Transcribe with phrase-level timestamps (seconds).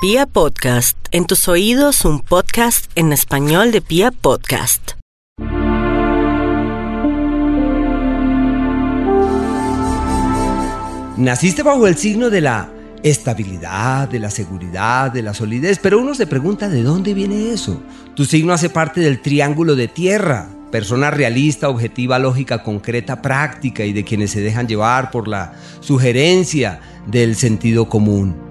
[0.00, 4.92] Pia Podcast, en tus oídos un podcast en español de Pia Podcast.
[11.16, 12.70] Naciste bajo el signo de la
[13.02, 17.82] estabilidad, de la seguridad, de la solidez, pero uno se pregunta de dónde viene eso.
[18.14, 23.92] Tu signo hace parte del triángulo de tierra, persona realista, objetiva, lógica, concreta, práctica y
[23.92, 26.78] de quienes se dejan llevar por la sugerencia
[27.08, 28.47] del sentido común.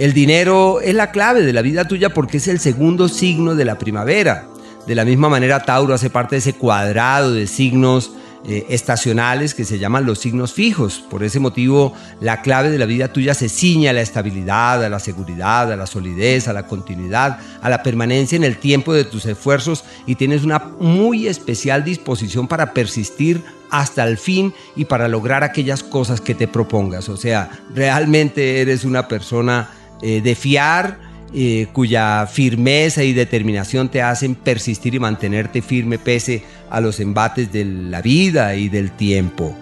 [0.00, 3.66] El dinero es la clave de la vida tuya porque es el segundo signo de
[3.66, 4.46] la primavera.
[4.86, 8.12] De la misma manera, Tauro hace parte de ese cuadrado de signos
[8.46, 11.04] eh, estacionales que se llaman los signos fijos.
[11.10, 14.88] Por ese motivo, la clave de la vida tuya se ciña a la estabilidad, a
[14.88, 19.04] la seguridad, a la solidez, a la continuidad, a la permanencia en el tiempo de
[19.04, 25.08] tus esfuerzos y tienes una muy especial disposición para persistir hasta el fin y para
[25.08, 27.10] lograr aquellas cosas que te propongas.
[27.10, 29.68] O sea, realmente eres una persona
[30.02, 36.42] eh, de fiar, eh, cuya firmeza y determinación te hacen persistir y mantenerte firme pese
[36.68, 39.56] a los embates de la vida y del tiempo.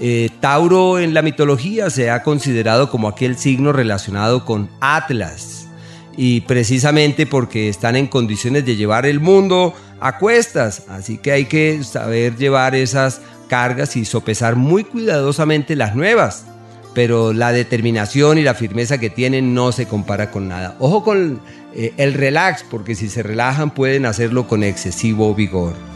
[0.00, 5.66] Eh, Tauro en la mitología se ha considerado como aquel signo relacionado con Atlas.
[6.16, 11.46] Y precisamente porque están en condiciones de llevar el mundo a cuestas, así que hay
[11.46, 16.44] que saber llevar esas cargas y sopesar muy cuidadosamente las nuevas
[16.94, 20.76] pero la determinación y la firmeza que tienen no se compara con nada.
[20.78, 21.40] Ojo con
[21.74, 25.89] eh, el relax, porque si se relajan pueden hacerlo con excesivo vigor.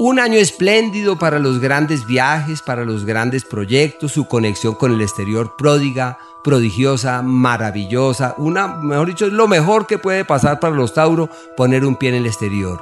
[0.00, 5.00] Un año espléndido para los grandes viajes, para los grandes proyectos, su conexión con el
[5.00, 10.94] exterior pródiga, prodigiosa, maravillosa, una, mejor dicho, es lo mejor que puede pasar para los
[10.94, 12.80] Tauro poner un pie en el exterior.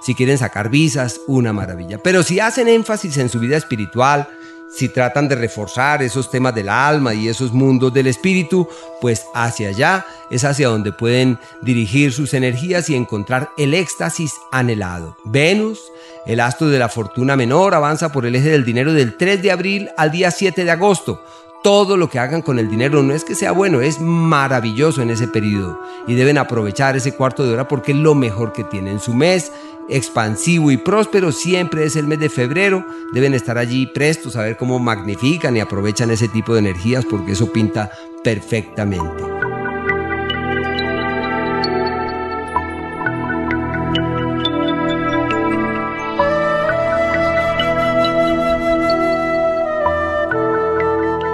[0.00, 1.98] Si quieren sacar visas, una maravilla.
[2.02, 4.28] Pero si hacen énfasis en su vida espiritual,
[4.76, 8.68] si tratan de reforzar esos temas del alma y esos mundos del espíritu,
[9.00, 15.16] pues hacia allá es hacia donde pueden dirigir sus energías y encontrar el éxtasis anhelado.
[15.24, 15.80] Venus,
[16.26, 19.50] el astro de la fortuna menor, avanza por el eje del dinero del 3 de
[19.50, 21.22] abril al día 7 de agosto,
[21.66, 25.10] todo lo que hagan con el dinero no es que sea bueno, es maravilloso en
[25.10, 29.00] ese periodo y deben aprovechar ese cuarto de hora porque es lo mejor que tienen.
[29.00, 29.50] Su mes
[29.88, 32.86] expansivo y próspero siempre es el mes de febrero.
[33.12, 37.32] Deben estar allí prestos a ver cómo magnifican y aprovechan ese tipo de energías porque
[37.32, 37.90] eso pinta
[38.22, 39.24] perfectamente.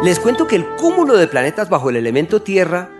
[0.04, 2.90] Les cuento que el cúmulo de planetas bajo el elemento Tierra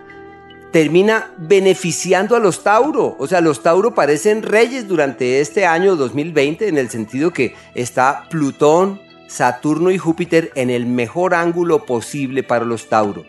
[0.73, 3.15] termina beneficiando a los Tauro.
[3.19, 8.27] O sea, los Tauro parecen reyes durante este año 2020 en el sentido que está
[8.31, 13.25] Plutón, Saturno y Júpiter en el mejor ángulo posible para los Tauro.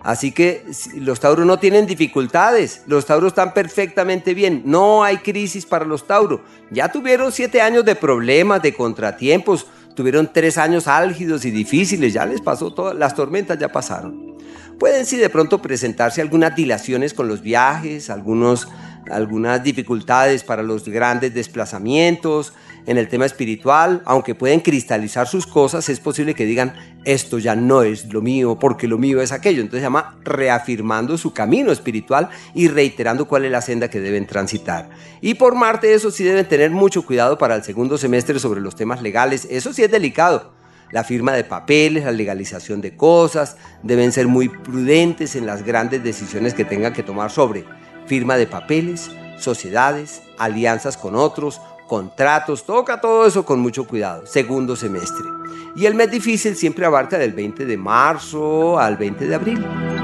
[0.00, 0.64] Así que
[0.94, 6.06] los Tauros no tienen dificultades, los Tauros están perfectamente bien, no hay crisis para los
[6.06, 6.40] Tauros.
[6.70, 12.24] Ya tuvieron siete años de problemas, de contratiempos, tuvieron tres años álgidos y difíciles, ya
[12.26, 14.36] les pasó todas, las tormentas ya pasaron.
[14.78, 18.68] Pueden sí de pronto presentarse algunas dilaciones con los viajes, algunos,
[19.10, 22.52] algunas dificultades para los grandes desplazamientos,
[22.86, 26.72] en el tema espiritual, aunque pueden cristalizar sus cosas, es posible que digan,
[27.04, 29.60] esto ya no es lo mío, porque lo mío es aquello.
[29.60, 34.26] Entonces se llama reafirmando su camino espiritual y reiterando cuál es la senda que deben
[34.26, 34.88] transitar.
[35.20, 38.74] Y por Marte, eso sí deben tener mucho cuidado para el segundo semestre sobre los
[38.74, 39.46] temas legales.
[39.50, 40.57] Eso sí es delicado
[40.90, 46.02] la firma de papeles, la legalización de cosas, deben ser muy prudentes en las grandes
[46.02, 47.64] decisiones que tengan que tomar sobre
[48.06, 54.26] firma de papeles, sociedades, alianzas con otros, contratos, toca todo eso con mucho cuidado.
[54.26, 55.24] Segundo semestre.
[55.76, 59.97] Y el mes difícil siempre abarca del 20 de marzo al 20 de abril.